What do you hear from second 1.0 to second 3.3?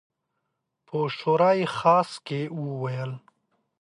شورای خاص کې وویل.